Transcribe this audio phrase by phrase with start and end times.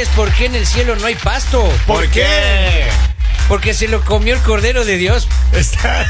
[0.00, 1.70] ¿y saben ustedes por qué en el cielo no hay pasto?
[1.86, 2.84] ¿Por qué?
[3.48, 5.28] Porque se lo comió el Cordero de Dios.
[5.52, 6.06] Está-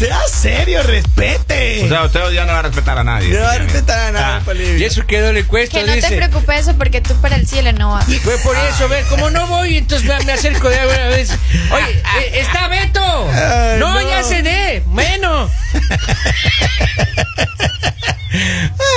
[0.00, 1.84] sea serio, respete.
[1.84, 3.28] O sea, usted ya no va a respetar a nadie.
[3.28, 4.42] no va a respetar a nada, Ah.
[4.44, 4.78] Polibio.
[4.78, 7.72] Y eso quedó le cuesta, Que no te preocupes eso porque tú para el cielo
[7.72, 8.06] no vas.
[8.22, 11.30] Fue por eso, ver, como no voy, entonces me, me acerco de una vez.
[11.70, 13.00] Oye, eh, está Beto.
[13.30, 14.00] Ay, no, no.
[14.08, 14.82] ya se dé.
[14.86, 15.50] Bueno.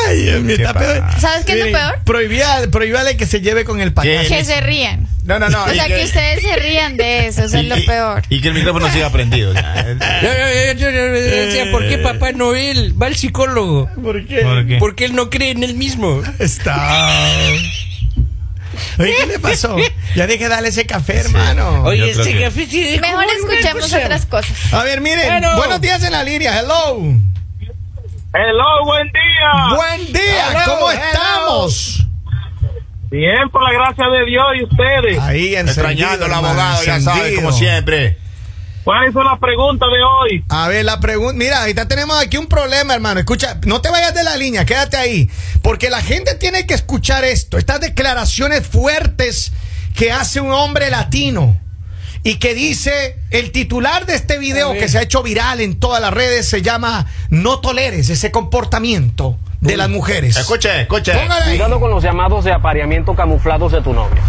[0.07, 1.03] Ay, Dios mío, ¿Qué está peor.
[1.19, 1.99] ¿Sabes qué es lo peor?
[2.05, 4.29] Prohibía, prohibíale que se lleve con el payaso.
[4.29, 5.07] Que se rían.
[5.23, 5.63] No, no, no.
[5.63, 8.23] O sea, que ustedes se rían de eso, eso es lo peor.
[8.29, 9.53] Y que el micrófono siga prendido.
[9.53, 9.85] ya.
[10.21, 13.89] Yo, yo, yo, yo, yo decía, ¿por qué Papá Noel va al psicólogo?
[14.01, 14.41] ¿Por qué?
[14.41, 14.77] ¿Por qué?
[14.79, 16.21] Porque él no cree en él mismo.
[16.39, 17.07] Está.
[18.99, 19.75] Oye, ¿qué le pasó?
[20.15, 21.83] Ya dejé de darle ese café, hermano.
[21.83, 24.73] Oye, este que- café tiene Mejor escuchemos otras cosas.
[24.73, 25.25] A ver, miren.
[25.27, 25.55] Bueno.
[25.55, 26.59] Buenos días en la línea.
[26.59, 26.97] Hello.
[28.35, 29.75] Hello, buen día.
[29.75, 30.47] Buen día.
[30.51, 31.03] Hello, ¿Cómo hello.
[31.05, 32.02] estamos?
[33.13, 35.19] Bien, por la gracia de Dios y ustedes.
[35.19, 38.17] Ahí, Extrañando al encendido, abogado, ya sabes, como siempre.
[38.83, 40.43] ¿Cuáles son las preguntas de hoy?
[40.49, 41.35] A ver, la pregunta.
[41.37, 43.19] Mira, ahorita tenemos aquí un problema, hermano.
[43.19, 45.29] Escucha, no te vayas de la línea, quédate ahí.
[45.61, 47.59] Porque la gente tiene que escuchar esto.
[47.59, 49.53] Estas declaraciones fuertes
[49.95, 51.55] que hace un hombre latino.
[52.23, 56.01] Y que dice, el titular de este video que se ha hecho viral en todas
[56.01, 60.37] las redes se llama No toleres ese comportamiento de las mujeres.
[60.37, 61.11] Escuche, escuche.
[61.45, 64.21] Cuidado con los llamados de apareamiento camuflados de tu novia.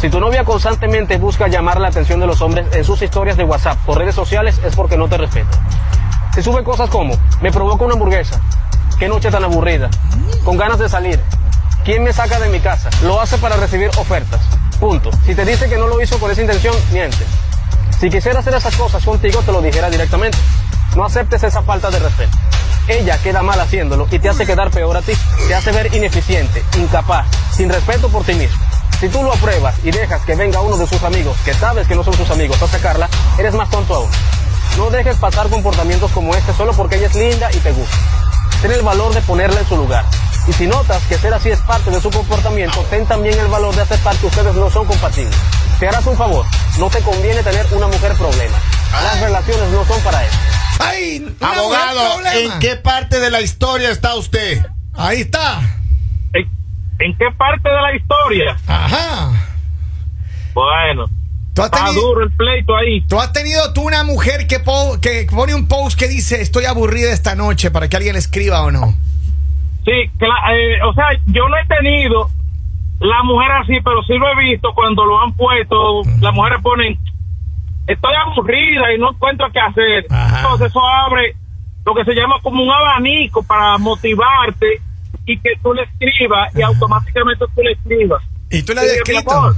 [0.00, 3.44] Si tu novia constantemente busca llamar la atención de los hombres en sus historias de
[3.44, 5.58] WhatsApp o redes sociales es porque no te respeta.
[6.34, 8.38] Si sube cosas como, me provoca una hamburguesa,
[8.98, 9.88] qué noche tan aburrida,
[10.44, 11.20] con ganas de salir,
[11.84, 12.90] ¿quién me saca de mi casa?
[13.02, 14.42] Lo hace para recibir ofertas.
[14.80, 15.10] Punto.
[15.24, 17.24] Si te dice que no lo hizo con esa intención, miente.
[18.00, 20.36] Si quisiera hacer esas cosas contigo, te lo dijera directamente.
[20.96, 22.36] No aceptes esa falta de respeto.
[22.86, 25.12] Ella queda mal haciéndolo y te hace quedar peor a ti.
[25.48, 28.62] Te hace ver ineficiente, incapaz, sin respeto por ti mismo.
[29.00, 31.94] Si tú lo apruebas y dejas que venga uno de sus amigos, que sabes que
[31.94, 34.10] no son sus amigos, a sacarla, eres más tonto aún.
[34.76, 37.96] No dejes pasar comportamientos como este solo porque ella es linda y te gusta.
[38.60, 40.04] Ten el valor de ponerla en su lugar.
[40.46, 43.74] Y si notas que ser así es parte de su comportamiento, ten también el valor
[43.74, 45.34] de aceptar que ustedes no son compatibles.
[45.80, 46.44] Te harás un favor,
[46.78, 48.58] no te conviene tener una mujer problema.
[48.92, 50.36] Las relaciones no son para eso.
[50.80, 52.20] Ay, Abogado.
[52.34, 54.64] ¿en qué parte de la historia está usted?
[54.92, 55.60] Ahí está.
[56.32, 56.48] ¿En,
[56.98, 58.56] en qué parte de la historia?
[58.66, 59.30] Ajá.
[60.52, 61.06] Bueno,
[61.54, 63.00] Tú has está tenido, duro el pleito ahí.
[63.08, 66.64] tú has tenido tú una mujer que, po- que pone un post que dice estoy
[66.64, 68.94] aburrida esta noche para que alguien escriba o no.
[69.84, 72.30] Sí, eh, o sea, yo no he tenido
[73.00, 76.02] la mujer así, pero sí lo he visto cuando lo han puesto.
[76.20, 76.98] Las mujeres ponen,
[77.86, 80.06] estoy aburrida y no encuentro qué hacer.
[80.10, 80.36] Ajá.
[80.38, 81.36] Entonces eso abre
[81.84, 84.80] lo que se llama como un abanico para motivarte
[85.26, 88.22] y que tú le escribas y automáticamente tú le escribas.
[88.50, 89.54] Y tú le has escrito.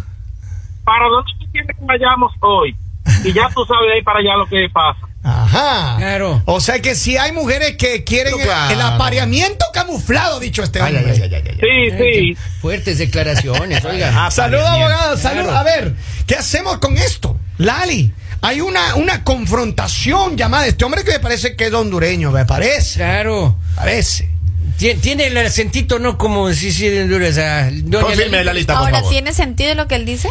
[0.84, 2.76] ¿Para dónde tú quieres que vayamos hoy?
[3.24, 5.05] Y ya tú sabes de ahí para allá lo que pasa.
[5.28, 5.96] Ajá.
[5.98, 6.42] Claro.
[6.46, 8.72] O sea que si hay mujeres que quieren claro.
[8.72, 11.12] el, el apareamiento camuflado, dicho este Ay, hombre.
[11.14, 11.90] ay, ay, ay, ay, ay.
[11.90, 11.96] Sí,
[12.36, 12.36] sí.
[12.60, 14.30] Fuertes declaraciones, oiga.
[14.30, 14.68] Salud, Bien.
[14.68, 15.42] abogado, salud.
[15.42, 15.56] Claro.
[15.58, 15.94] A ver,
[16.26, 17.38] ¿qué hacemos con esto?
[17.58, 22.44] Lali, hay una, una confrontación llamada este hombre que me parece que es hondureño, me
[22.44, 22.96] parece.
[23.00, 23.56] Claro.
[23.74, 24.30] Parece.
[24.78, 27.38] Tien- Tiene el acentito, no como si si de Honduras.
[27.38, 29.10] ah, Confirme la lista, por Ahora, favor.
[29.10, 30.28] ¿tiene sentido lo que él dice?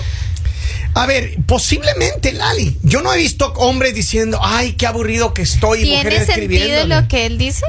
[0.96, 2.78] A ver, posiblemente, Lali.
[2.82, 5.82] Yo no he visto hombres diciendo, ay, qué aburrido que estoy.
[5.82, 7.66] y ¿Tiene mujeres sentido lo que él dice?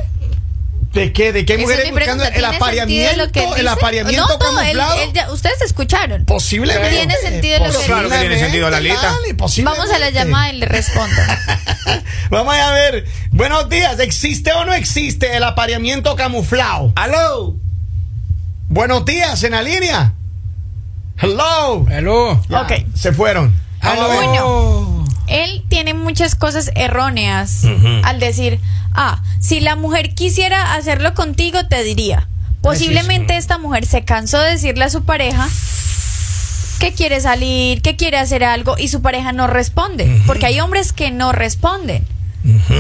[0.93, 1.33] ¿De qué?
[1.33, 3.17] ¿De qué hay mujeres buscando el ¿Tiene sentido apareamiento?
[3.43, 5.03] lo el apareamiento no, él- camuflado.
[5.03, 6.25] él ustedes escucharon.
[6.25, 6.89] Posiblemente.
[6.97, 9.03] ¿Tiene sentido lo que él Claro que tiene sentido, Lalita.
[9.21, 9.79] Lali, posiblemente.
[9.81, 11.17] Vamos a la llamada y le respondo.
[12.31, 13.05] Vamos a ver.
[13.33, 13.99] Buenos días.
[13.99, 16.93] ¿Existe o no existe el apareamiento camuflado?
[16.97, 17.57] ¡Aló!
[18.69, 20.15] Buenos días, en la línea.
[21.19, 21.87] Hello.
[22.49, 22.73] Ya, Ok.
[22.95, 23.55] Se fueron.
[23.81, 25.05] Aló.
[25.27, 27.63] Él tiene muchas cosas erróneas
[28.05, 28.61] al decir,
[28.95, 32.29] ah, si la mujer quisiera hacerlo contigo, te diría.
[32.63, 35.49] Posiblemente esta mujer se cansó de decirle a su pareja
[36.81, 40.23] que quiere salir, que quiere hacer algo y su pareja no responde.
[40.27, 42.07] Porque hay hombres que no responden.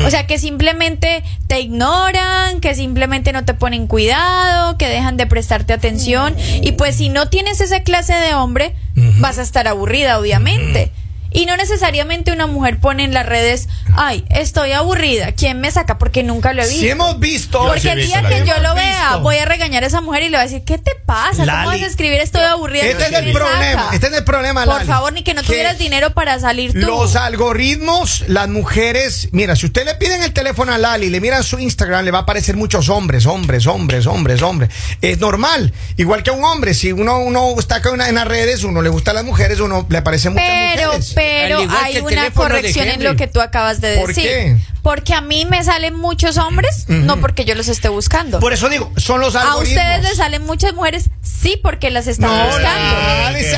[0.05, 5.27] O sea, que simplemente te ignoran, que simplemente no te ponen cuidado, que dejan de
[5.27, 6.35] prestarte atención.
[6.63, 8.75] Y pues si no tienes esa clase de hombre,
[9.19, 10.93] vas a estar aburrida, obviamente.
[11.33, 15.98] Y no necesariamente una mujer pone en las redes, ay, estoy aburrida, ¿quién me saca?
[15.98, 16.81] Porque nunca lo he visto.
[16.81, 17.58] Si hemos visto.
[17.66, 19.20] Porque sí el día que yo lo vea, visto.
[19.20, 21.38] voy a regañar a esa mujer y le voy a decir, ¿qué te pasa?
[21.38, 22.84] ¿Cómo Lali, vas a escribir estoy aburrida?
[22.84, 23.82] Este es ¿Quién el problema.
[23.84, 23.94] saca?
[23.94, 24.87] Este es el problema, Por Lali.
[24.87, 26.78] favor, ni que no tuvieras dinero para salir tú.
[26.81, 31.43] Los algoritmos, las mujeres, mira, si usted le piden el teléfono a Lali, le miran
[31.43, 34.70] su Instagram, le va a aparecer muchos hombres, hombres, hombres, hombres, hombres.
[35.00, 38.82] Es normal, igual que un hombre, si uno, uno está acá en las redes, uno
[38.82, 41.12] le gusta a las mujeres, uno le aparecen muchas Pero, mujeres.
[41.14, 44.25] pero que hay una corrección en lo que tú acabas de ¿Por decir.
[44.25, 44.56] qué?
[44.83, 48.38] Porque a mí me salen muchos hombres, no porque yo los esté buscando.
[48.41, 49.69] Por eso digo, son los a algoritmos.
[49.85, 53.38] ustedes les salen muchas mujeres, sí, porque las están No, buscando.
[53.38, 53.53] Es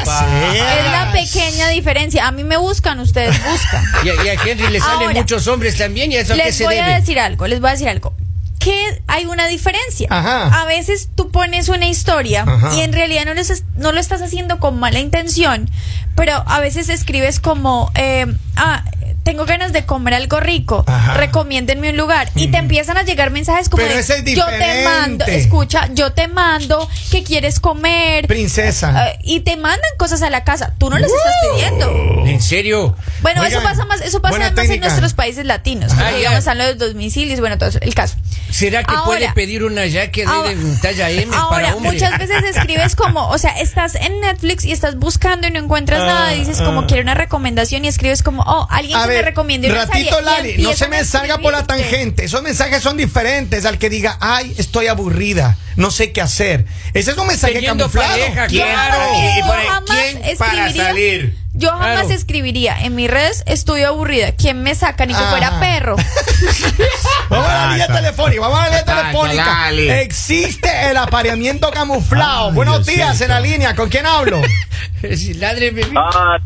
[0.91, 2.27] la pequeña diferencia.
[2.27, 3.85] A mí me buscan, ustedes buscan.
[4.05, 6.37] Y, a- y a Henry le salen Ahora, muchos hombres también, ¿y a eso a
[6.37, 6.93] qué les se voy debe?
[6.95, 8.15] a decir algo, les voy a decir algo.
[8.59, 10.09] Que hay una diferencia.
[10.11, 10.63] Ajá.
[10.63, 12.75] A veces tú pones una historia Ajá.
[12.75, 15.71] y en realidad no lo, estás, no lo estás haciendo con mala intención,
[16.17, 18.27] pero a veces escribes como, eh,
[18.59, 18.85] ah,
[19.23, 21.15] tengo ganas de comer algo rico, Ajá.
[21.15, 24.47] recomiéndenme un lugar y te empiezan a llegar mensajes como Pero de, ese es yo
[24.47, 29.09] te mando, escucha, yo te mando que quieres comer Princesa.
[29.11, 32.25] eh, y te mandan cosas a la casa, tú no las estás pidiendo.
[32.27, 32.97] ¿En serio?
[33.21, 35.93] Bueno, Oigan, eso pasa más, eso pasa más en nuestros países latinos.
[35.99, 38.17] Ah, digamos, están los domicilios, bueno, todo el caso.
[38.51, 41.93] ¿Será que Ahora- puede pedir una jaque de talla M Ahora, para hombre?
[41.93, 46.03] muchas veces escribes como, o sea, estás en Netflix y estás buscando y no encuentras
[46.03, 49.15] nada, y dices como quiero una recomendación y escribes como, oh, alguien A que me
[49.15, 52.25] ver, recomiende una ratito serie, Lali, no se me salga por la tangente.
[52.25, 56.67] Esos mensajes son diferentes al que diga, ay, estoy aburrida, no sé qué hacer.
[56.95, 58.09] Ese es un mensaje Teniendo camuflado.
[58.11, 58.99] pareja, Yo claro.
[59.47, 61.39] pone, jamás ¿quién para escribiría- salir?
[61.55, 62.11] Yo jamás Claro.
[62.11, 64.31] escribiría en mis redes estoy aburrida.
[64.33, 65.07] ¿Quién me saca?
[65.07, 65.31] Ni que Ah.
[65.31, 65.97] fuera perro.
[67.31, 67.97] Vamos a la Ah, línea está.
[67.97, 70.01] telefónica, vamos a la línea Ah, telefónica.
[70.03, 72.49] Existe el apareamiento camuflado.
[72.51, 74.41] Ay, Buenos Dios días en la línea, ¿con quién hablo?
[75.17, 75.73] Sí, Ladre.
[75.97, 76.39] Ah,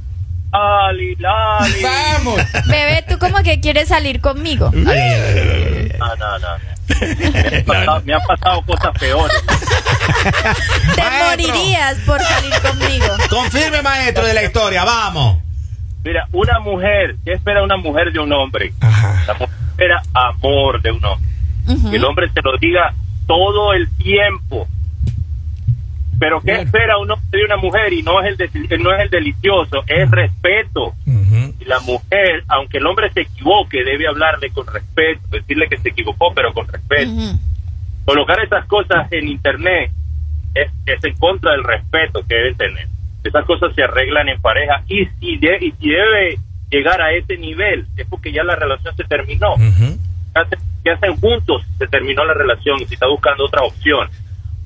[0.52, 1.82] Lali, Lali.
[1.82, 2.40] Vamos.
[2.66, 4.70] Bebé, ¿tú como que quieres salir conmigo?
[4.72, 6.49] No, no, no.
[7.00, 9.37] Me han pasado, me han pasado cosas peores.
[10.94, 11.31] Te Maestro.
[11.31, 13.06] morirías por salir conmigo.
[13.31, 15.38] Confirme, maestro de la historia, vamos.
[16.04, 18.72] Mira, una mujer, ¿qué espera una mujer de un hombre?
[18.81, 19.22] Ajá.
[19.26, 21.28] La mujer espera amor de un hombre.
[21.90, 22.93] Que el hombre se lo diga
[23.26, 24.69] todo el tiempo.
[26.22, 26.62] Pero ¿qué Claro.
[26.62, 27.92] espera un hombre de una mujer?
[27.92, 30.94] Y no es el, de- no es el delicioso, es respeto.
[31.04, 31.54] Ujú.
[31.58, 35.88] Y la mujer, aunque el hombre se equivoque, debe hablarle con respeto, decirle que se
[35.88, 37.10] equivocó, pero con respeto.
[37.10, 37.38] Ujú.
[38.04, 39.90] Colocar esas cosas en internet
[40.54, 42.86] es, es en contra del respeto que debe tener.
[43.25, 46.38] Esas cosas se arreglan en pareja y si, de- y si debe
[46.70, 49.56] llegar a ese nivel es porque ya la relación se terminó.
[49.56, 51.64] ¿Qué hacen, qué hacen juntos?
[51.78, 54.08] Se terminó la relación y si está buscando otra opción.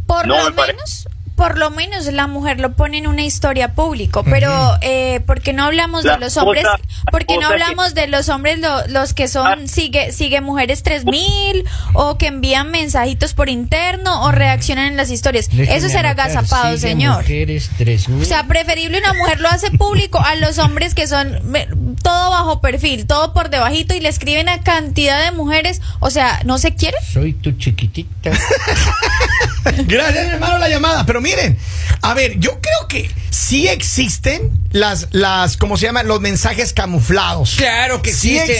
[0.07, 4.25] Por No, lo menos, por lo menos la mujer lo pone en una historia público,
[4.25, 4.51] pero
[4.81, 8.07] eh, porque no hablamos La de los hombres, cosa- la porque no que- hablamos de
[8.09, 9.29] los hombres lo- los que Ah.
[9.29, 15.11] son sigue sigue mujeres 3000 o que envían mensajitos por interno o reaccionan en las
[15.11, 15.49] historias.
[15.51, 17.19] Déjeme Eso será anotar, agazapado, señor.
[17.19, 18.23] Mujeres 3000.
[18.23, 21.69] O sea, preferible una mujer lo hace público a los hombres que son me-
[22.07, 26.41] todo bajo perfil, todo por debajito y le escriben a cantidad de mujeres, o sea,
[26.45, 26.97] no se quiere.
[27.13, 28.31] Soy tu chiquitita.
[29.87, 31.05] Gracias, hermano, la llamada.
[31.07, 31.59] Pero miren,
[32.03, 36.03] a ver, yo creo que sí existen las, las, ¿cómo se llama?
[36.05, 37.55] Los mensajes camuflados.
[37.57, 38.57] Claro que sí existen.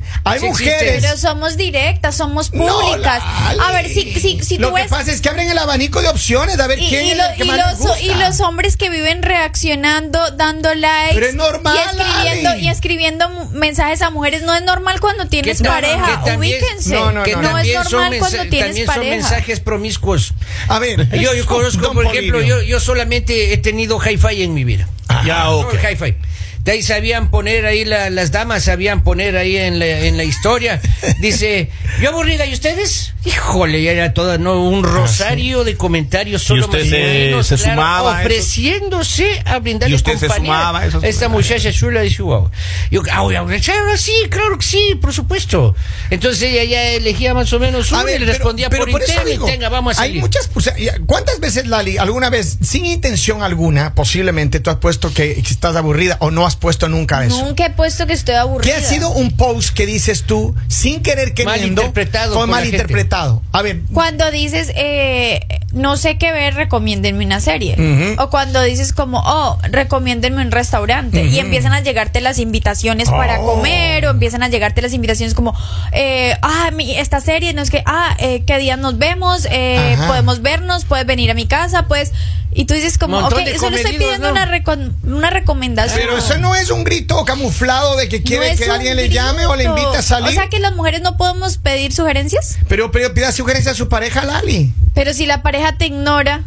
[0.00, 0.02] existen.
[0.24, 0.72] Hay Sí mujeres.
[0.82, 1.00] existen.
[1.02, 3.22] Pero somos directas, somos públicas.
[3.24, 4.90] A ver, si, si, si Lo tú que ves.
[4.90, 7.24] pasa es que abren el abanico de opciones de ver Y, quién y es lo-
[7.24, 8.00] el que y más los, gusta.
[8.00, 11.14] y los hombres que viven reaccionando, dando likes.
[11.14, 12.62] Pero es normal, Y escribiendo, Lali.
[12.64, 12.89] y escribiendo
[13.28, 14.42] mu- mensajes a mujeres.
[14.42, 16.22] No es normal cuando tienes pareja.
[16.24, 16.94] que también- Ubíquense.
[16.94, 19.16] No, no, que no, no es normal cuando tienes también son pareja.
[19.16, 20.34] mensajes promiscuos.
[20.68, 24.64] A ver, Yo, yo conozco, por ejemplo, yo, yo solamente he tenido hi-fi en mi
[24.64, 24.88] vida.
[25.24, 25.74] Ya, No, ok.
[25.74, 26.14] el hi-fi.
[26.64, 30.24] De ahí sabían poner ahí la- las damas, sabían poner ahí en la, en la
[30.24, 30.80] historia.
[31.20, 31.70] Dice,
[32.02, 33.14] yo aburrida, ¿y ustedes?
[33.24, 34.62] Híjole, ya era toda, ¿no?
[34.64, 38.20] Un rosario de comentarios solo usted se- masculinos, se claro, sumaba eso?
[38.30, 42.50] ofreciéndose a brindarle ¿Y usted se compañía sumaba esta muchacha chula de Chihuahua.
[42.90, 45.74] Yo, ah, voy a abrazar, ahora sí, claro que sí, por supuesto.
[46.10, 49.40] Entonces ella ya elegía más o menos uno y le respondía pero por, por internet,
[49.46, 50.22] tenga, vamos a Hay salir.
[50.22, 50.50] muchas.
[50.60, 55.32] sea, ya, ¿Cuántas veces, Lali, alguna vez, sin intención alguna, posiblemente tú has puesto que
[55.32, 57.44] estás aburrida o no has puesto nunca eso?
[57.44, 58.72] Nunca he puesto que estoy aburrida.
[58.72, 61.82] ¿Qué ha sido un post que dices tú sin querer queriendo?
[61.82, 63.42] Malinterpretado Fue malinterpretado.
[63.52, 65.40] A ver, Cuando dices, eh,
[65.72, 67.76] no sé qué ver, recomiéndenme una serie.
[68.18, 71.24] O cuando dices como, oh, recomiéndenme un restaurante.
[71.24, 73.54] Y empiezan a llegarte las invitaciones para Oh.
[73.54, 75.54] comer, o empiezan a llegarte las invitaciones como,
[75.92, 79.96] eh, ah, mi, esta serie, no es que, ah, eh, qué día nos vemos, eh,
[80.06, 82.12] podemos vernos, puedes venir a mi casa, pues.
[82.52, 84.32] Y tú dices como, Montón ok, solo estoy pidiendo ¿no?
[84.32, 86.00] una, recon- una recomendación.
[86.00, 89.54] Pero eso no es un grito camuflado de que quiere que alguien le llame o
[89.56, 90.28] le invite a salir.
[90.30, 92.58] O sea que las mujeres no podemos pedir sugerencias.
[92.68, 94.72] pero, pero pida sugerencia a su pareja, Lali.
[94.94, 96.44] Pero si la pareja te ignora,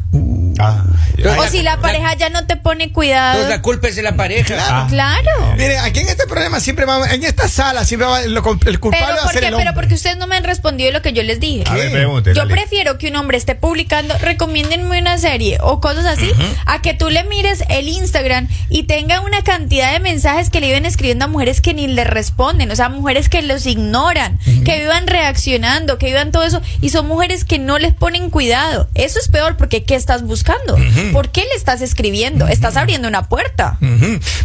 [0.60, 0.84] Ah,
[1.32, 3.34] o si la pareja ya no te pone cuidado.
[3.39, 4.46] Entonces la culpa es de la pareja.
[4.46, 4.88] Claro.
[4.89, 5.53] Claro.
[5.58, 9.06] Mire, aquí en este programa siempre va, en esta sala siempre va, lo- el culpable
[9.08, 11.13] Pero va a ser porque, el pero porque ustedes no me han respondido lo que
[11.13, 11.63] yo les dije.
[11.68, 12.32] a ver, pregunte.
[12.34, 12.53] Yo dale.
[12.53, 16.32] prefiero que un hombre esté publicando, recomiéndenme una serie o cosas así,
[16.65, 20.68] a que tú le mires el Instagram y tenga una cantidad de mensajes que le
[20.68, 24.80] iban escribiendo a mujeres que ni le responden, o sea, mujeres que los ignoran, que
[24.80, 28.89] vivan reaccionando, que vivan todo eso, y son mujeres que no les ponen cuidado.
[28.96, 30.77] Eso es peor porque ¿qué estás buscando?
[31.13, 32.48] ¿Por qué le estás escribiendo?
[32.48, 33.77] Estás abriendo una puerta.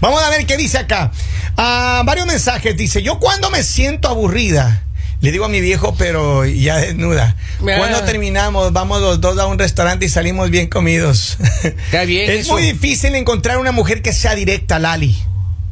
[0.01, 1.11] Vamos a ver qué dice acá.
[1.57, 2.77] Ah, varios mensajes.
[2.77, 4.85] Dice, yo cuando me siento aburrida,
[5.21, 7.35] le digo a mi viejo, pero ya desnuda.
[7.61, 7.75] Ah.
[7.79, 11.39] Cuando terminamos, vamos los dos a un restaurante y salimos bien comidos.
[11.65, 12.53] Está bien Es eso.
[12.53, 15.17] muy difícil encontrar una mujer que sea directa, Lali.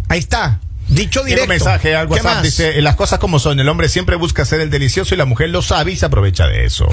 [0.09, 0.61] Ahí está.
[0.97, 1.45] Dicho directo.
[1.45, 2.43] un mensaje al ¿Qué WhatsApp, más?
[2.43, 5.51] dice, las cosas como son, el hombre siempre busca ser el delicioso y la mujer
[5.51, 6.87] lo sabe y se aprovecha de eso.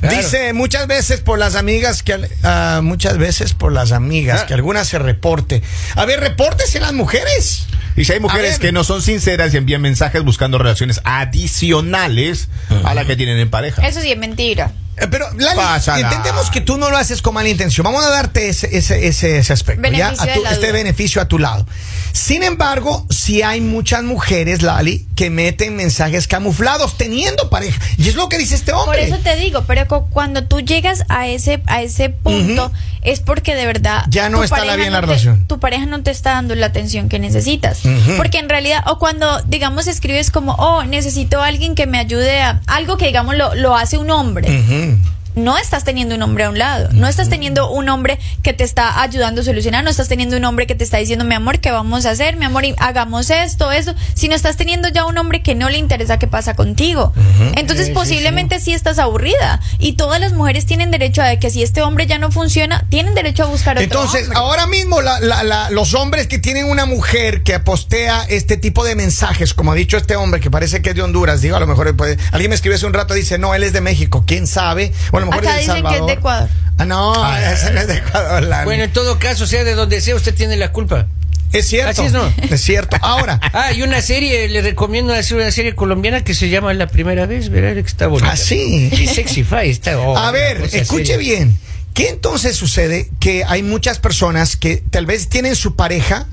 [0.00, 0.16] Claro.
[0.16, 4.46] Dice muchas veces por las amigas que ah, muchas veces por las amigas Ah.
[4.46, 5.62] que algunas se reporte.
[5.96, 7.66] A ver, repórtese las mujeres.
[7.96, 12.48] Y si hay mujeres que no son sinceras y envían mensajes buscando relaciones adicionales
[12.84, 13.86] a la que tienen en pareja.
[13.86, 14.72] Eso sí es mentira.
[14.96, 16.08] Eh, Pero, Lali, Pasa nada.
[16.14, 17.84] entendemos que tú no lo haces con mala intención.
[17.84, 19.82] Vamos a darte ese, ese, ese, ese aspecto.
[19.90, 20.10] ¿ya?
[20.10, 20.72] Beneficio A tu- este duda.
[20.72, 21.66] beneficio a tu lado.
[22.12, 27.80] Sin embargo, si hay muchas mujeres, Lali, que meten mensajes camuflados teniendo pareja.
[27.98, 29.04] Y es lo que dice este Por hombre.
[29.04, 32.70] eso te digo, pero cu- cuando tú llegas a ese a ese punto
[33.02, 35.46] es porque de verdad Ya no está la bien la te- relación.
[35.48, 37.80] tu pareja no te está dando la atención que necesitas.
[38.16, 42.40] Porque en realidad o cuando digamos escribes como, "Oh, necesito a alguien que me ayude
[42.42, 44.46] a algo que digamos lo, lo hace un hombre."
[44.84, 45.13] Mm.
[45.34, 48.64] No estás teniendo un hombre a un lado, no estás teniendo un hombre que te
[48.64, 51.58] está ayudando a solucionar, no estás teniendo un hombre que te está diciendo, mi amor,
[51.58, 52.36] ¿qué vamos a hacer?
[52.36, 55.78] Mi amor, y hagamos esto, eso, sino estás teniendo ya un hombre que no le
[55.78, 57.12] interesa qué pasa contigo.
[57.56, 58.72] Entonces Sí, sí, posiblemente sí.
[58.72, 62.30] estás aburrida y todas las mujeres tienen derecho a que si este hombre ya no
[62.30, 64.38] funciona, tienen derecho a buscar otro Entonces, hombre.
[64.38, 68.84] ahora mismo la- la- la- los hombres que tienen una mujer que postea este tipo
[68.84, 71.60] de mensajes, como ha dicho este hombre que parece que es de Honduras, digo, a
[71.60, 74.24] lo mejor puede, alguien me escribió hace un rato dice, no, él es de México,
[74.26, 76.18] quién sabe, o a lo mejor Acá es dicen que es de Salvador.
[76.18, 76.48] Ecuador.
[76.78, 78.42] Ah, no, ese no es de Ecuador.
[78.42, 78.64] Lali.
[78.64, 81.06] Bueno, en todo caso, sea de donde sea, usted tiene la culpa.
[81.52, 81.90] es cierto.
[81.90, 82.32] así es, ¿no?
[82.50, 82.96] Es cierto.
[83.00, 86.88] Ahora, Ah, y una serie, le recomiendo hacer una serie colombiana que se llama La
[86.88, 88.32] Primera Vez, verá que está bonita.
[88.32, 88.90] Ah, sí.
[88.92, 89.98] Y Sexify está.
[89.98, 91.16] oh, a ver, escuche seria.
[91.18, 91.58] bien.
[91.94, 93.08] ¿Qué entonces sucede?
[93.20, 96.26] Que hay muchas personas que tal vez tienen su pareja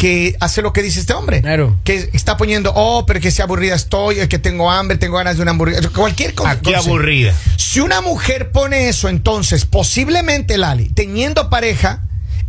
[0.00, 1.42] que hace lo que dice este hombre.
[1.42, 1.76] Claro.
[1.84, 5.42] Que está poniendo, oh, pero que sea aburrida estoy, que tengo hambre, tengo ganas de
[5.42, 6.58] una hamburguesa, cualquier cosa.
[6.58, 7.34] Qué aburrida.
[7.58, 12.00] Si una mujer pone eso, entonces posiblemente, Lali, teniendo pareja,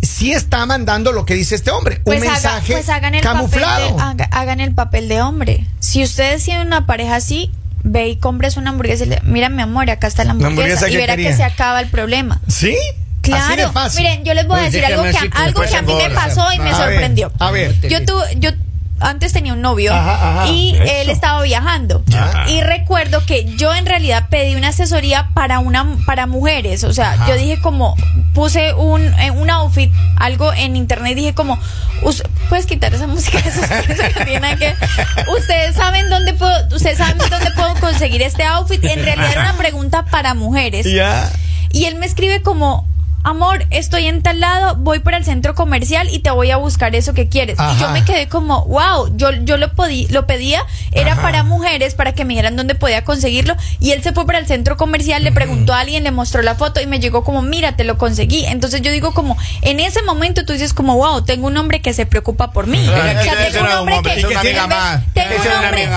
[0.02, 2.00] sí está mandando lo que dice este hombre.
[2.06, 3.98] Pues, un haga- mensaje pues hagan el camuflado.
[3.98, 5.68] Papel de, haga- hagan el papel de hombre.
[5.82, 7.52] Si ustedes tienen una pareja así,
[7.84, 10.86] ve y compres una hamburguesa y le mira mi amor, acá está la La hamburguesa,
[10.86, 11.32] hamburguesa y que verá quería.
[11.32, 12.40] que se acaba el problema.
[12.48, 12.78] ¿Sí?
[13.34, 14.04] Así de Claro, fácil.
[14.04, 16.10] miren, yo les voy a Pues decir algo que, como algo que a mí me
[16.12, 17.32] pasó y me A ver, sorprendió.
[17.40, 17.80] a ver.
[17.90, 18.50] Yo tuve, yo
[19.04, 20.84] antes tenía un novio Ajá, ajá, y eso.
[20.84, 22.46] él estaba viajando Ya.
[22.50, 27.26] y recuerdo que yo en realidad pedí una asesoría para una para mujeres, o sea,
[27.28, 27.96] yo dije como
[28.36, 31.58] puse un eh, un outfit, algo en internet y dije como
[32.50, 34.76] puedes quitar esa música de suspenso que tiene que
[35.36, 39.58] ustedes saben dónde puedo ustedes saben dónde puedo conseguir este outfit, en realidad era una
[39.58, 40.86] pregunta para mujeres.
[40.86, 41.28] Ya.
[41.74, 42.86] Y él me escribe como,
[43.24, 46.96] amor, estoy en tal lado, voy para el centro comercial y te voy a buscar
[46.96, 47.60] eso que quieres.
[47.60, 47.74] Ajá.
[47.76, 51.22] Y yo me quedé como, wow, yo, yo lo, podí, lo pedía, era Ajá.
[51.22, 53.56] para mujeres, para que me dijeran dónde podía conseguirlo.
[53.80, 56.56] Y él se fue para el centro comercial, le preguntó a alguien, le mostró la
[56.56, 58.46] foto y me llegó como, mira, te lo conseguí.
[58.46, 61.94] Entonces yo digo como, en ese momento tú dices como, wow, tengo un hombre que
[61.94, 62.84] se preocupa por mí.
[62.86, 64.10] Claro, O sea, ese tengo un hombre que...
[64.16, 65.90] tengo un hombre-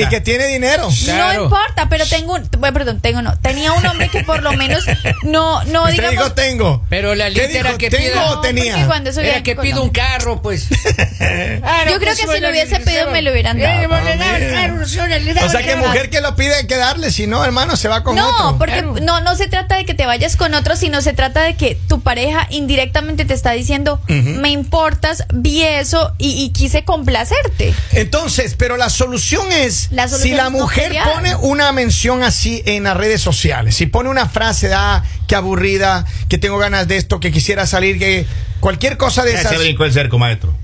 [0.00, 0.88] Y que, tiene dinero.
[1.04, 1.38] Claro.
[1.38, 4.52] No importa, pero tengo un, bueno, perdón, tengo no, tenía un hombre que por lo
[4.52, 4.84] menos
[5.22, 6.82] no, no digamos, tengo.
[6.88, 7.78] Pero la ¿Qué litera dijo?
[7.78, 8.72] que ¿Tengo pida- o No, tenía?
[8.72, 10.68] porque cuando eso Era que pido un carro, pues.
[11.90, 13.82] Yo creo que si lo hubiese pedido, me lo hubieran dado.
[13.82, 17.76] Eh, daba O sea que mujer que lo pide hay que darle, si no, hermano,
[17.76, 18.58] se va con No, otro.
[18.58, 18.96] porque Claro.
[19.02, 21.76] no, no se trata de que te vayas con otro, sino se trata de que
[21.88, 27.74] tu pareja indirectamente te está diciendo, me importas, vi eso y, y quise complacerte.
[27.92, 32.22] Entonces, pero la solución es, La solución si la es no mujer pone una mención
[32.22, 36.58] así en las redes sociales, si pone una frase de, ah, qué aburrida, que tengo
[36.58, 38.26] ganas de esto, que quisiera salir, que
[38.60, 39.52] cualquier cosa de esas.
[39.52, 40.54] se brincó el cerco, maestro.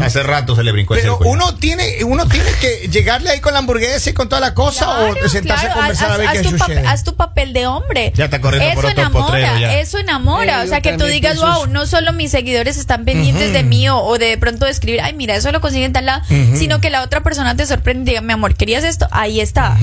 [0.00, 3.52] Hace rato se le brincó el Pero uno tiene, uno tiene que llegarle ahí con
[3.52, 6.18] la hamburguesa y con toda la cosa Claro, o sentarse claro, a conversar haz, a
[6.18, 6.58] ver haz qué tu sucede.
[6.58, 8.12] papel, haz tu papel de hombre.
[8.14, 9.80] Ya está corriendo eso por otro enamora, potrero ya.
[9.80, 10.62] Eso enamora.
[10.62, 13.62] Eh, o sea, que tú digas, pienso wow, no solo mis seguidores están pendientes de
[13.62, 16.22] mí o, o de pronto escribir, ay, mira, eso lo consiguen en tal lado,
[16.54, 19.08] sino que la otra persona te sorprende y diga, mi amor, ¿querías esto?
[19.10, 19.76] Ahí está.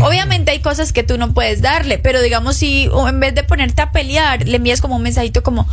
[0.00, 3.42] Obviamente hay cosas que tú no puedes darle, pero digamos, si o en vez de
[3.42, 5.68] ponerte a pelear, le envías como un mensajito como,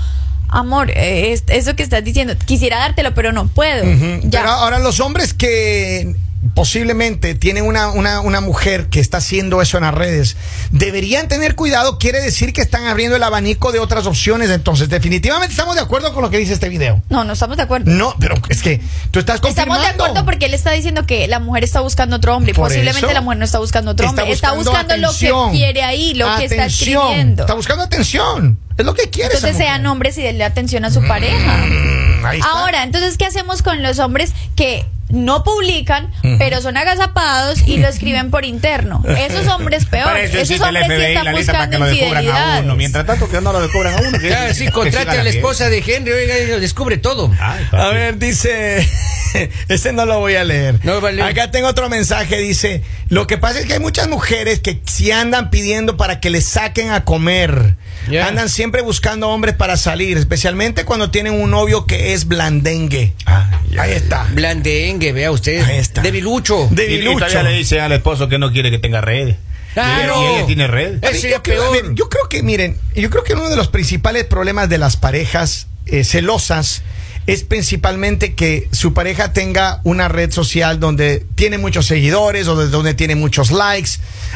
[0.50, 3.84] amor, eh, es- eso que estás diciendo, quisiera dártelo, pero no puedo.
[4.24, 4.42] Ya.
[4.42, 6.16] Pero ahora los hombres que
[6.54, 10.38] posiblemente tienen una, una, una mujer que está haciendo eso en las redes,
[10.72, 14.50] deberían tener cuidado, quiere decir que están abriendo el abanico de otras opciones.
[14.51, 17.01] Entonces, definitivamente estamos de acuerdo con lo que dice este video.
[17.10, 17.92] no, no estamos de acuerdo.
[17.92, 19.82] No, pero es que tú estás confirmando.
[19.84, 22.51] Estamos de acuerdo porque él está diciendo que la mujer está buscando otro hombre.
[22.51, 24.32] y Por Posiblemente la mujer no está buscando otro hombre.
[24.32, 25.51] Está buscando, lo atención.
[25.51, 27.01] que quiere ahí, lo que está Atención.
[27.08, 27.44] escribiendo.
[27.44, 28.58] Está buscando atención.
[28.78, 29.34] Es lo que quiere.
[29.34, 31.58] Entonces esa sean hombres y denle atención a su pareja.
[31.58, 32.52] Mm, ahí está.
[32.52, 37.88] Ahora, entonces, ¿qué hacemos con los hombres que no publican, pero son agazapados y lo
[37.88, 39.02] escriben por interno?
[39.18, 40.04] Esos hombres peor.
[40.06, 41.90] Para eso Esos hombres sí FBI, están que buscando uno.
[41.90, 42.76] infidelidades.
[42.76, 44.20] Mientras tanto, que no lo descubran a uno.
[44.20, 47.32] que- Claro, que sí, contrate a la esposa de Henry, oiga, y lo descubre todo.
[47.40, 47.68] Ay.
[47.72, 48.88] A ver, dice,
[49.70, 50.80] ese no lo voy a leer.
[50.84, 50.98] No.
[51.24, 55.12] Acá tengo otro mensaje, dice, lo que pasa es que hay muchas mujeres que si
[55.12, 57.76] andan pidiendo para que les saquen a comer.
[58.10, 58.27] Ya.
[58.27, 63.13] Andan siempre buscando hombres para salir, especialmente cuando tienen un novio que es blandengue.
[63.25, 63.82] Ah, ya.
[63.84, 64.25] Ahí está.
[64.32, 65.62] Blandengue, vea usted.
[65.63, 66.01] Ahí está.
[66.01, 66.68] Debilucho.
[66.72, 67.44] De- Y, y Debilucho.
[67.44, 69.36] le dice al esposo que no quiere que tenga redes.
[69.74, 70.16] Claro.
[70.22, 70.66] Y él, y él tiene.
[71.01, 73.68] Eso sería yo, creo, ver, yo creo que, miren, yo creo que uno de los
[73.68, 76.82] principales problemas de las parejas eh, celosas
[77.28, 82.70] es principalmente que su pareja tenga una red social donde tiene muchos seguidores o de-
[82.70, 83.92] donde tiene muchos likes.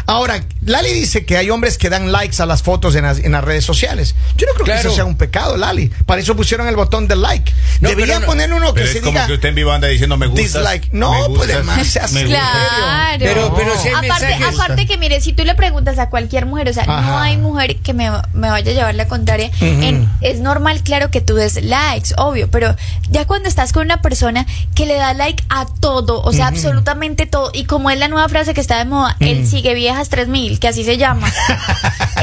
[0.06, 3.32] Ahora, Lali dice que hay hombres que dan likes a las fotos en las, en
[3.32, 4.14] las redes sociales.
[4.38, 5.90] Yo no creo que eso sea un pecado, Lali.
[6.06, 7.52] Para eso pusieron el botón de like.
[7.80, 9.88] No, Deberían no- poner uno que Pero se es como que usted en vivo anda
[9.88, 10.42] diciendo me gusta.
[10.42, 10.90] dislike.
[10.92, 12.40] No, pues además seas me gusta.
[12.42, 13.20] Claro.
[13.26, 16.46] Pero- pero si hay aparte, mensajes- aparte que mire, si tú le preguntas a cualquier
[16.46, 19.50] mujer, o sea, no hay mujer que me, me vaya a llevar la contraria.
[19.62, 22.76] en- es normal, claro, que tú des likes, obvio, pero
[23.10, 24.46] ya cuando estás con una persona
[24.76, 28.28] que le da like a todo, o sea, absolutamente todo, y como es la nueva
[28.30, 31.32] frase que está de moda, él sigue viejas 3000, que así se llama,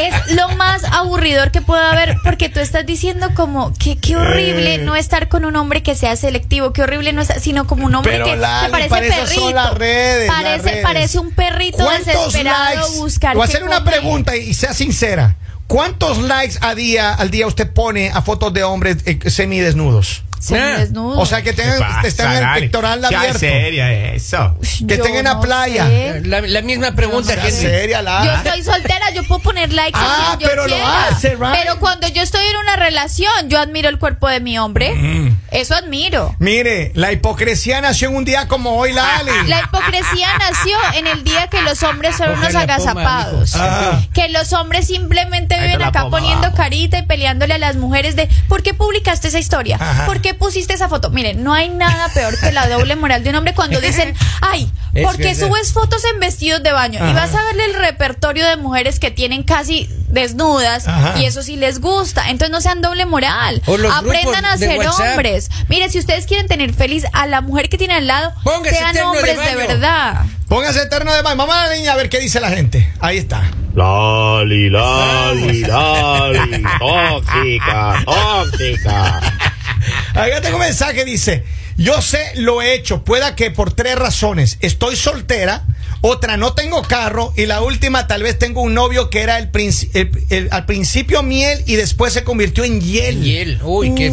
[0.00, 4.78] es lo más aburridor que puede haber, porque tú estás diciendo como que qué horrible
[4.78, 7.94] no estar con un hombre que sea selectivo, qué horrible no estar, sino como un
[7.94, 9.74] hombre Pero, que, que Lali, parece perrito.
[9.74, 10.30] redes,
[10.82, 12.98] parece, un perrito ¿Cuántos desesperado likes?
[12.98, 13.34] buscar.
[13.34, 15.36] Voy a hacer una pregunta y, y sea sincera.
[15.66, 20.22] ¿Cuántos likes a día, al día usted pone a fotos de hombres eh, semidesnudos?
[20.40, 21.18] Semidesnudo.
[21.18, 23.38] O sea, que tengan, ¿Qué que estén en el pectoral abierto.
[23.38, 24.56] seria eso.
[24.86, 25.86] que estén en la no playa.
[26.24, 28.24] La, la misma pregunta, seria, la.
[28.24, 31.08] Yo estoy soltera, yo puedo poner likes Ah, a quien yo pero lo quiera.
[31.08, 31.54] hace, right.
[31.62, 34.94] Pero cuando yo estoy en una relación, yo admiro el cuerpo de mi hombre.
[34.94, 35.27] Mm.
[35.50, 36.34] Eso admiro.
[36.38, 39.30] Mire, la hipocresía nació en un día como hoy, Lali.
[39.46, 43.54] La hipocresía nació en el día que los hombres son unos la agazapados.
[43.56, 44.00] Ah.
[44.12, 46.18] Que los hombres simplemente Ahí viven la acá poma.
[46.18, 49.76] poniendo carita y peleándole a las mujeres de ¿por qué publicaste esa historia?
[49.80, 50.06] Ajá.
[50.06, 51.10] ¿Por qué pusiste esa foto?
[51.10, 54.70] Miren, no hay nada peor que la doble moral de un hombre cuando dicen, ay,
[55.02, 56.98] ¿por qué subes fotos en vestidos de baño?
[57.08, 61.18] Y vas a verle el repertorio de mujeres que tienen casi desnudas Ajá.
[61.20, 62.28] y eso sí les gusta.
[62.30, 63.62] Entonces no sean doble moral.
[63.94, 65.10] Aprendan a ser WhatsApp.
[65.10, 65.37] hombres.
[65.68, 68.94] Mire, si ustedes quieren tener feliz a la mujer que tiene al lado, Póngase sean
[68.94, 70.26] de hombres de, verdad.
[70.48, 71.36] Póngase eterno de baño.
[71.36, 72.92] Vamos a la niña a ver qué dice la gente.
[73.00, 73.42] Ahí está.
[73.74, 79.20] Lali, Lali, Lali, tóxica, tóxica.
[80.42, 81.44] Tengo un mensaje, dice,
[81.76, 84.58] yo sé, lo he hecho, pueda que por tres razones.
[84.60, 85.62] Estoy soltera,
[86.00, 89.50] otra no tengo carro y la última tal vez tengo un novio que era el,
[89.94, 93.26] el- el- al principio miel y después se convirtió en hiel.
[93.28, 94.12] Él, uy, qué,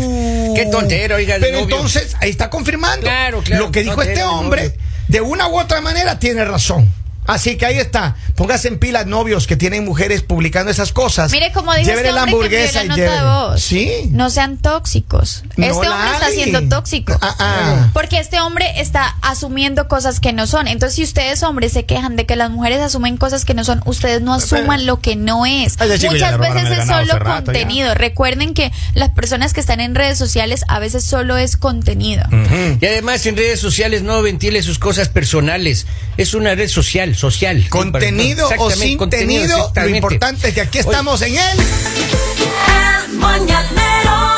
[0.56, 1.76] qué tontero, oiga, el Pero novio.
[1.76, 3.02] entonces ahí está confirmando.
[3.06, 4.74] Claro, claro, Lo que dijo tontero, este hombre,
[5.08, 6.92] de una u otra manera tiene razón.
[7.28, 8.16] Así que ahí está.
[8.36, 11.32] Póngase en pilas novios que tienen mujeres publicando esas cosas.
[11.32, 13.24] Mire como Llévele este la que hamburguesa la y nota de llévele.
[13.24, 13.62] voz.
[13.62, 13.90] Sí.
[14.12, 15.44] No sean tóxicos.
[15.58, 17.18] No este hombre está siendo tóxico.
[17.22, 17.90] Ah, ah.
[17.94, 20.68] Porque este hombre está asumiendo cosas que no son.
[20.68, 23.82] Entonces, si ustedes hombres se quejan de que las mujeres asumen cosas que no son,
[23.86, 25.78] ustedes no asuman lo que no es.
[25.80, 27.94] Muchas veces es solo rato, contenido.
[27.96, 32.24] Recuerden que las personas que están en redes sociales a veces solo es contenido.
[32.82, 35.88] Y además en redes sociales no ventile sus cosas personales.
[36.18, 37.68] Es una red social, social.
[37.70, 41.36] Contenido o sin contenido, tenido, lo importante es que aquí estamos en.
[41.36, 44.35] El mañanero